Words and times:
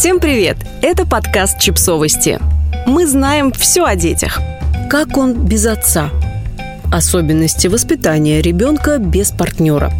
Всем 0.00 0.18
привет! 0.18 0.56
Это 0.80 1.04
подкаст 1.04 1.60
«Чипсовости». 1.60 2.38
Мы 2.86 3.06
знаем 3.06 3.52
все 3.52 3.84
о 3.84 3.96
детях. 3.96 4.40
Как 4.88 5.18
он 5.18 5.34
без 5.44 5.66
отца? 5.66 6.08
Особенности 6.90 7.66
воспитания 7.66 8.40
ребенка 8.40 8.96
без 8.96 9.30
партнера. 9.30 9.92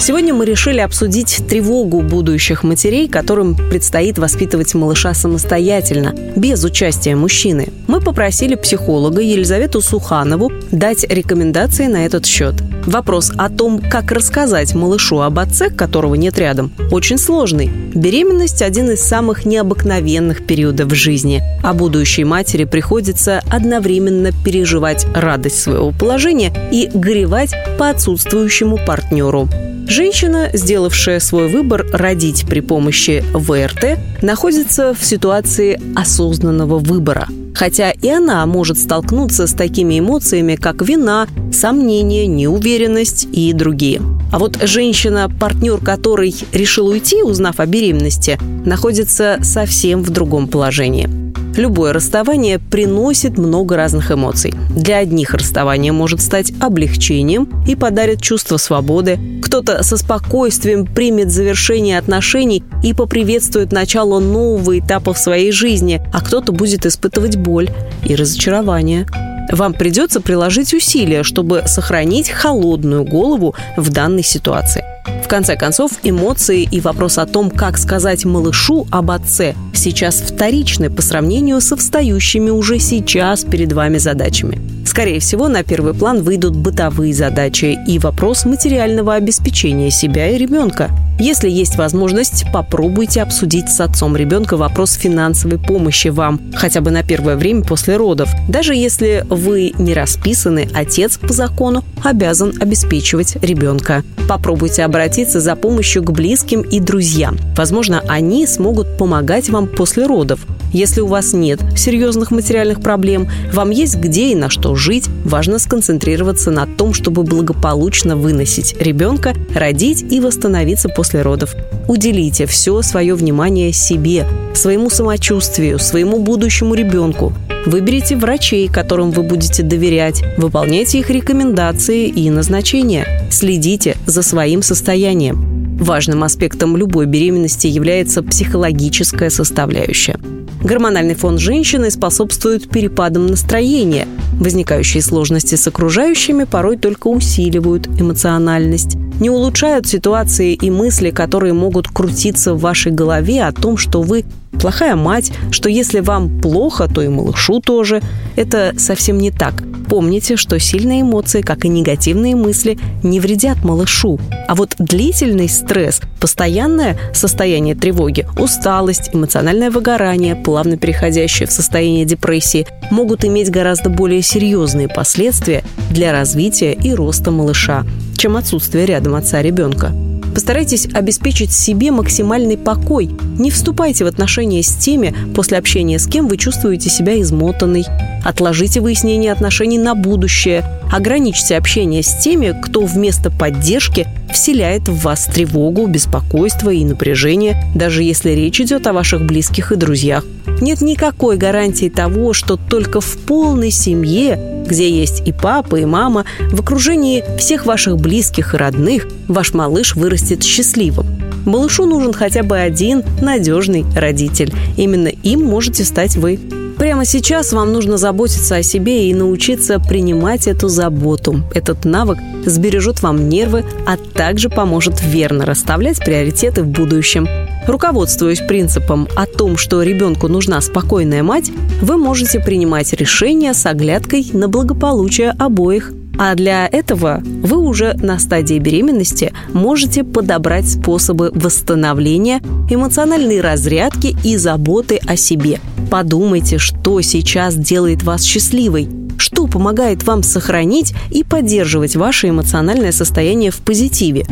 Сегодня 0.00 0.34
мы 0.34 0.44
решили 0.44 0.80
обсудить 0.80 1.44
тревогу 1.48 2.00
будущих 2.00 2.64
матерей, 2.64 3.06
которым 3.08 3.54
предстоит 3.54 4.18
воспитывать 4.18 4.74
малыша 4.74 5.14
самостоятельно, 5.14 6.12
без 6.34 6.64
участия 6.64 7.14
мужчины. 7.14 7.68
Мы 7.86 8.00
попросили 8.00 8.56
психолога 8.56 9.22
Елизавету 9.22 9.82
Суханову 9.82 10.50
дать 10.72 11.04
рекомендации 11.04 11.86
на 11.86 12.04
этот 12.04 12.26
счет. 12.26 12.56
Вопрос 12.86 13.32
о 13.36 13.48
том, 13.48 13.78
как 13.78 14.10
рассказать 14.10 14.74
малышу 14.74 15.20
об 15.20 15.38
отце, 15.38 15.70
которого 15.70 16.14
нет 16.16 16.38
рядом, 16.38 16.72
очень 16.90 17.18
сложный. 17.18 17.70
Беременность– 17.94 18.62
один 18.62 18.90
из 18.90 19.00
самых 19.00 19.44
необыкновенных 19.44 20.46
периодов 20.46 20.92
жизни, 20.94 21.42
а 21.62 21.74
будущей 21.74 22.24
матери 22.24 22.64
приходится 22.64 23.40
одновременно 23.50 24.30
переживать 24.44 25.06
радость 25.14 25.60
своего 25.60 25.92
положения 25.92 26.52
и 26.72 26.90
горевать 26.92 27.54
по 27.78 27.88
отсутствующему 27.88 28.78
партнеру. 28.84 29.48
Женщина, 29.86 30.48
сделавшая 30.52 31.20
свой 31.20 31.48
выбор 31.48 31.86
родить 31.92 32.46
при 32.48 32.60
помощи 32.60 33.24
ВРТ, 33.32 33.98
находится 34.22 34.94
в 34.94 35.04
ситуации 35.04 35.80
осознанного 35.94 36.78
выбора. 36.78 37.28
Хотя 37.54 37.90
и 37.90 38.08
она 38.08 38.44
может 38.46 38.78
столкнуться 38.78 39.46
с 39.46 39.52
такими 39.52 39.98
эмоциями, 39.98 40.56
как 40.56 40.82
вина, 40.82 41.26
сомнение, 41.52 42.26
неуверенность 42.26 43.28
и 43.32 43.52
другие. 43.52 44.00
А 44.32 44.38
вот 44.38 44.58
женщина, 44.62 45.30
партнер 45.40 45.78
которой 45.78 46.34
решил 46.52 46.86
уйти, 46.88 47.22
узнав 47.22 47.60
о 47.60 47.66
беременности, 47.66 48.38
находится 48.64 49.38
совсем 49.42 50.02
в 50.02 50.10
другом 50.10 50.48
положении– 50.48 51.08
Любое 51.56 51.92
расставание 51.92 52.58
приносит 52.58 53.36
много 53.36 53.76
разных 53.76 54.10
эмоций. 54.10 54.54
Для 54.70 54.98
одних 54.98 55.34
расставание 55.34 55.92
может 55.92 56.22
стать 56.22 56.52
облегчением 56.60 57.48
и 57.66 57.76
подарит 57.76 58.22
чувство 58.22 58.56
свободы. 58.56 59.18
Кто-то 59.42 59.82
со 59.82 59.98
спокойствием 59.98 60.86
примет 60.86 61.30
завершение 61.30 61.98
отношений 61.98 62.64
и 62.82 62.94
поприветствует 62.94 63.70
начало 63.70 64.18
нового 64.18 64.78
этапа 64.78 65.12
в 65.12 65.18
своей 65.18 65.52
жизни, 65.52 66.00
а 66.12 66.22
кто-то 66.22 66.52
будет 66.52 66.86
испытывать 66.86 67.36
боль 67.36 67.68
и 68.04 68.14
разочарование. 68.14 69.06
Вам 69.50 69.74
придется 69.74 70.22
приложить 70.22 70.72
усилия, 70.72 71.22
чтобы 71.22 71.64
сохранить 71.66 72.30
холодную 72.30 73.04
голову 73.04 73.54
в 73.76 73.90
данной 73.90 74.22
ситуации. 74.22 74.84
Конце 75.32 75.56
концов, 75.56 75.92
эмоции 76.02 76.68
и 76.70 76.78
вопрос 76.82 77.16
о 77.16 77.24
том, 77.24 77.50
как 77.50 77.78
сказать 77.78 78.26
малышу 78.26 78.86
об 78.90 79.10
отце, 79.10 79.54
сейчас 79.72 80.16
вторичны 80.16 80.90
по 80.90 81.00
сравнению 81.00 81.62
со 81.62 81.74
встающими 81.74 82.50
уже 82.50 82.78
сейчас 82.78 83.42
перед 83.42 83.72
вами 83.72 83.96
задачами. 83.96 84.60
Скорее 84.84 85.20
всего, 85.20 85.48
на 85.48 85.62
первый 85.62 85.94
план 85.94 86.22
выйдут 86.22 86.54
бытовые 86.54 87.14
задачи 87.14 87.78
и 87.88 87.98
вопрос 87.98 88.44
материального 88.44 89.14
обеспечения 89.14 89.90
себя 89.90 90.28
и 90.28 90.36
ребенка. 90.36 90.90
Если 91.18 91.48
есть 91.48 91.76
возможность, 91.76 92.44
попробуйте 92.52 93.22
обсудить 93.22 93.68
с 93.68 93.80
отцом 93.80 94.16
ребенка 94.16 94.56
вопрос 94.56 94.94
финансовой 94.94 95.58
помощи 95.58 96.08
вам, 96.08 96.40
хотя 96.54 96.80
бы 96.80 96.90
на 96.90 97.02
первое 97.02 97.36
время 97.36 97.62
после 97.62 97.96
родов. 97.96 98.30
Даже 98.48 98.74
если 98.74 99.24
вы 99.28 99.72
не 99.78 99.94
расписаны, 99.94 100.68
отец 100.74 101.18
по 101.18 101.32
закону 101.32 101.84
обязан 102.02 102.54
обеспечивать 102.60 103.36
ребенка. 103.36 104.02
Попробуйте 104.28 104.84
обратиться 104.84 105.40
за 105.40 105.56
помощью 105.56 106.02
к 106.02 106.10
близким 106.10 106.62
и 106.62 106.80
друзьям. 106.80 107.36
Возможно, 107.56 108.02
они 108.08 108.46
смогут 108.46 108.96
помогать 108.96 109.48
вам 109.48 109.66
после 109.66 110.06
родов. 110.06 110.46
Если 110.72 111.02
у 111.02 111.06
вас 111.06 111.34
нет 111.34 111.60
серьезных 111.76 112.30
материальных 112.30 112.80
проблем, 112.80 113.28
вам 113.52 113.70
есть 113.70 113.96
где 113.96 114.32
и 114.32 114.34
на 114.34 114.48
что 114.48 114.74
жить, 114.74 115.04
важно 115.24 115.58
сконцентрироваться 115.58 116.50
на 116.50 116.66
том, 116.66 116.94
чтобы 116.94 117.24
благополучно 117.24 118.16
выносить 118.16 118.74
ребенка, 118.80 119.34
родить 119.54 120.02
и 120.02 120.18
восстановиться 120.18 120.88
после 121.02 121.22
родов. 121.22 121.56
Уделите 121.88 122.46
все 122.46 122.80
свое 122.82 123.16
внимание 123.16 123.72
себе, 123.72 124.24
своему 124.54 124.88
самочувствию, 124.88 125.80
своему 125.80 126.20
будущему 126.20 126.74
ребенку. 126.74 127.32
Выберите 127.66 128.14
врачей, 128.14 128.68
которым 128.68 129.10
вы 129.10 129.24
будете 129.24 129.64
доверять, 129.64 130.22
выполняйте 130.36 131.00
их 131.00 131.10
рекомендации 131.10 132.06
и 132.06 132.30
назначения. 132.30 133.28
Следите 133.32 133.96
за 134.06 134.22
своим 134.22 134.62
состоянием. 134.62 135.76
Важным 135.76 136.22
аспектом 136.22 136.76
любой 136.76 137.06
беременности 137.06 137.66
является 137.66 138.22
психологическая 138.22 139.30
составляющая. 139.30 140.20
Гормональный 140.62 141.16
фон 141.16 141.38
женщины 141.38 141.90
способствует 141.90 142.70
перепадам 142.70 143.26
настроения. 143.26 144.06
Возникающие 144.42 145.00
сложности 145.00 145.54
с 145.54 145.68
окружающими 145.68 146.42
порой 146.42 146.76
только 146.76 147.06
усиливают 147.06 147.86
эмоциональность. 147.86 148.96
Не 149.20 149.30
улучшают 149.30 149.86
ситуации 149.86 150.54
и 150.54 150.68
мысли, 150.68 151.10
которые 151.10 151.52
могут 151.52 151.86
крутиться 151.86 152.54
в 152.54 152.60
вашей 152.60 152.90
голове 152.90 153.44
о 153.44 153.52
том, 153.52 153.76
что 153.76 154.02
вы 154.02 154.24
плохая 154.60 154.96
мать, 154.96 155.30
что 155.52 155.68
если 155.68 156.00
вам 156.00 156.40
плохо, 156.40 156.88
то 156.92 157.02
и 157.02 157.08
малышу 157.08 157.60
тоже. 157.60 158.02
Это 158.34 158.74
совсем 158.78 159.18
не 159.18 159.30
так. 159.30 159.62
Помните, 159.92 160.36
что 160.36 160.58
сильные 160.58 161.02
эмоции, 161.02 161.42
как 161.42 161.66
и 161.66 161.68
негативные 161.68 162.34
мысли, 162.34 162.78
не 163.02 163.20
вредят 163.20 163.62
малышу. 163.62 164.18
А 164.48 164.54
вот 164.54 164.74
длительный 164.78 165.50
стресс, 165.50 166.00
постоянное 166.18 166.96
состояние 167.12 167.74
тревоги, 167.74 168.26
усталость, 168.38 169.10
эмоциональное 169.12 169.70
выгорание, 169.70 170.34
плавно 170.34 170.78
переходящее 170.78 171.46
в 171.46 171.52
состояние 171.52 172.06
депрессии, 172.06 172.66
могут 172.90 173.26
иметь 173.26 173.50
гораздо 173.50 173.90
более 173.90 174.22
серьезные 174.22 174.88
последствия 174.88 175.62
для 175.90 176.10
развития 176.12 176.72
и 176.72 176.94
роста 176.94 177.30
малыша, 177.30 177.84
чем 178.16 178.38
отсутствие 178.38 178.86
рядом 178.86 179.14
отца 179.14 179.42
ребенка. 179.42 179.92
Постарайтесь 180.34 180.86
обеспечить 180.92 181.52
себе 181.52 181.90
максимальный 181.90 182.56
покой. 182.56 183.10
Не 183.38 183.50
вступайте 183.50 184.04
в 184.04 184.08
отношения 184.08 184.62
с 184.62 184.74
теми, 184.74 185.14
после 185.34 185.58
общения 185.58 185.98
с 185.98 186.06
кем 186.06 186.28
вы 186.28 186.36
чувствуете 186.36 186.90
себя 186.90 187.20
измотанной. 187.20 187.84
Отложите 188.24 188.80
выяснение 188.80 189.32
отношений 189.32 189.78
на 189.78 189.94
будущее. 189.94 190.64
Ограничьте 190.92 191.56
общение 191.56 192.02
с 192.02 192.14
теми, 192.18 192.58
кто 192.62 192.84
вместо 192.84 193.30
поддержки 193.30 194.06
вселяет 194.32 194.88
в 194.88 195.02
вас 195.02 195.24
тревогу, 195.24 195.86
беспокойство 195.86 196.70
и 196.70 196.84
напряжение, 196.84 197.62
даже 197.74 198.02
если 198.02 198.30
речь 198.30 198.60
идет 198.60 198.86
о 198.86 198.92
ваших 198.92 199.24
близких 199.26 199.72
и 199.72 199.76
друзьях. 199.76 200.24
Нет 200.60 200.80
никакой 200.80 201.36
гарантии 201.36 201.88
того, 201.88 202.32
что 202.32 202.56
только 202.56 203.00
в 203.00 203.16
полной 203.18 203.70
семье, 203.70 204.36
где 204.66 204.90
есть 204.90 205.22
и 205.26 205.32
папа, 205.32 205.76
и 205.76 205.84
мама, 205.84 206.24
в 206.50 206.60
окружении 206.60 207.24
всех 207.38 207.66
ваших 207.66 207.96
близких 207.96 208.54
и 208.54 208.56
родных, 208.56 209.06
ваш 209.28 209.54
малыш 209.54 209.96
вырастет 209.96 210.42
счастливым. 210.42 211.06
Малышу 211.44 211.86
нужен 211.86 212.12
хотя 212.12 212.42
бы 212.42 212.58
один 212.58 213.02
надежный 213.20 213.84
родитель. 213.96 214.52
Именно 214.76 215.08
им 215.08 215.44
можете 215.44 215.84
стать 215.84 216.16
вы. 216.16 216.38
Прямо 216.78 217.04
сейчас 217.04 217.52
вам 217.52 217.72
нужно 217.72 217.96
заботиться 217.96 218.56
о 218.56 218.62
себе 218.62 219.08
и 219.08 219.14
научиться 219.14 219.78
принимать 219.78 220.46
эту 220.46 220.68
заботу. 220.68 221.42
Этот 221.54 221.84
навык 221.84 222.18
сбережет 222.44 223.02
вам 223.02 223.28
нервы, 223.28 223.64
а 223.86 223.96
также 223.96 224.48
поможет 224.48 225.02
верно 225.02 225.46
расставлять 225.46 225.98
приоритеты 225.98 226.62
в 226.62 226.66
будущем. 226.66 227.28
Руководствуясь 227.66 228.40
принципом 228.40 229.06
о 229.14 229.26
том, 229.26 229.56
что 229.56 229.82
ребенку 229.82 230.26
нужна 230.28 230.60
спокойная 230.60 231.22
мать, 231.22 231.52
вы 231.80 231.96
можете 231.96 232.40
принимать 232.40 232.92
решения 232.92 233.54
с 233.54 233.64
оглядкой 233.66 234.28
на 234.32 234.48
благополучие 234.48 235.30
обоих. 235.38 235.92
А 236.18 236.34
для 236.34 236.66
этого 236.66 237.22
вы 237.24 237.58
уже 237.58 237.94
на 237.94 238.18
стадии 238.18 238.58
беременности 238.58 239.32
можете 239.52 240.04
подобрать 240.04 240.68
способы 240.68 241.30
восстановления, 241.34 242.40
эмоциональной 242.70 243.40
разрядки 243.40 244.16
и 244.22 244.36
заботы 244.36 245.00
о 245.06 245.16
себе. 245.16 245.60
Подумайте, 245.90 246.58
что 246.58 247.00
сейчас 247.00 247.54
делает 247.54 248.02
вас 248.02 248.22
счастливой, 248.22 248.88
что 249.16 249.46
помогает 249.46 250.04
вам 250.04 250.22
сохранить 250.22 250.94
и 251.10 251.24
поддерживать 251.24 251.96
ваше 251.96 252.28
эмоциональное 252.28 252.92
состояние 252.92 253.50
в 253.50 253.58
позитиве. 253.58 254.26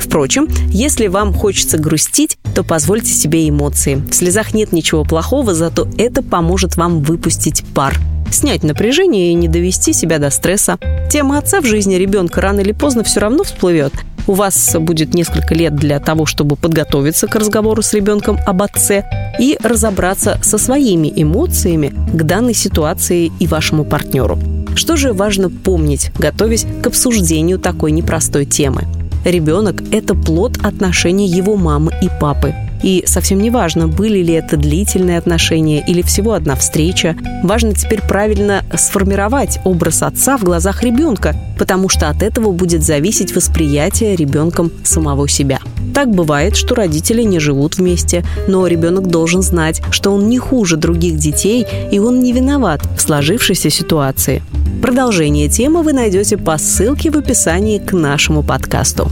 Впрочем, 0.00 0.48
если 0.68 1.06
вам 1.06 1.32
хочется 1.32 1.78
грустить, 1.78 2.38
то 2.54 2.62
позвольте 2.62 3.12
себе 3.12 3.48
эмоции. 3.48 4.02
В 4.10 4.14
слезах 4.14 4.52
нет 4.52 4.72
ничего 4.72 5.04
плохого, 5.04 5.54
зато 5.54 5.88
это 5.96 6.22
поможет 6.22 6.76
вам 6.76 7.02
выпустить 7.02 7.64
пар 7.74 7.98
снять 8.32 8.62
напряжение 8.62 9.30
и 9.30 9.34
не 9.34 9.48
довести 9.48 9.92
себя 9.92 10.18
до 10.18 10.30
стресса. 10.30 10.78
Тема 11.10 11.38
отца 11.38 11.60
в 11.60 11.66
жизни 11.66 11.94
ребенка 11.96 12.40
рано 12.40 12.60
или 12.60 12.72
поздно 12.72 13.04
все 13.04 13.20
равно 13.20 13.44
всплывет. 13.44 13.92
У 14.26 14.34
вас 14.34 14.76
будет 14.78 15.14
несколько 15.14 15.54
лет 15.54 15.74
для 15.74 15.98
того, 15.98 16.26
чтобы 16.26 16.56
подготовиться 16.56 17.26
к 17.26 17.34
разговору 17.34 17.82
с 17.82 17.92
ребенком 17.92 18.38
об 18.46 18.62
отце 18.62 19.04
и 19.40 19.58
разобраться 19.62 20.38
со 20.42 20.58
своими 20.58 21.12
эмоциями 21.14 21.92
к 22.12 22.22
данной 22.22 22.54
ситуации 22.54 23.32
и 23.40 23.46
вашему 23.46 23.84
партнеру. 23.84 24.38
Что 24.74 24.96
же 24.96 25.12
важно 25.12 25.50
помнить, 25.50 26.10
готовясь 26.18 26.66
к 26.82 26.86
обсуждению 26.86 27.58
такой 27.58 27.90
непростой 27.90 28.46
темы? 28.46 28.84
Ребенок– 29.24 29.82
это 29.92 30.14
плод 30.14 30.58
отношений 30.62 31.28
его 31.28 31.56
мамы 31.56 31.92
и 32.00 32.08
папы. 32.20 32.54
И 32.82 33.04
совсем 33.06 33.40
не 33.40 33.50
важно, 33.50 33.88
были 33.88 34.22
ли 34.22 34.34
это 34.34 34.56
длительные 34.56 35.18
отношения 35.18 35.84
или 35.86 36.02
всего 36.02 36.32
одна 36.32 36.56
встреча. 36.56 37.16
Важно 37.42 37.74
теперь 37.74 38.02
правильно 38.02 38.64
сформировать 38.76 39.60
образ 39.64 40.02
отца 40.02 40.36
в 40.36 40.44
глазах 40.44 40.82
ребенка, 40.82 41.36
потому 41.58 41.88
что 41.88 42.08
от 42.08 42.22
этого 42.22 42.52
будет 42.52 42.82
зависеть 42.82 43.34
восприятие 43.34 44.16
ребенком 44.16 44.72
самого 44.82 45.28
себя. 45.28 45.60
Так 45.94 46.10
бывает, 46.10 46.56
что 46.56 46.74
родители 46.74 47.22
не 47.22 47.38
живут 47.38 47.76
вместе, 47.76 48.24
но 48.48 48.66
ребенок 48.66 49.08
должен 49.08 49.42
знать, 49.42 49.82
что 49.90 50.10
он 50.10 50.28
не 50.28 50.38
хуже 50.38 50.76
других 50.76 51.16
детей 51.16 51.66
и 51.90 51.98
он 51.98 52.20
не 52.20 52.32
виноват 52.32 52.82
в 52.96 53.00
сложившейся 53.00 53.70
ситуации. 53.70 54.42
Продолжение 54.82 55.48
темы 55.48 55.84
вы 55.84 55.92
найдете 55.92 56.36
по 56.36 56.58
ссылке 56.58 57.12
в 57.12 57.16
описании 57.16 57.78
к 57.78 57.92
нашему 57.92 58.42
подкасту. 58.42 59.08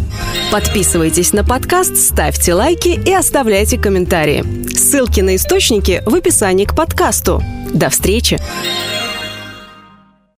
Подписывайтесь 0.50 1.32
на 1.32 1.44
подкаст, 1.44 1.96
ставьте 1.96 2.54
лайки 2.54 2.88
и 2.88 3.14
оставляйте 3.14 3.78
комментарии. 3.78 4.44
Ссылки 4.76 5.20
на 5.20 5.36
источники 5.36 6.02
в 6.04 6.14
описании 6.16 6.64
к 6.64 6.74
подкасту. 6.74 7.40
До 7.72 7.88
встречи! 7.88 8.40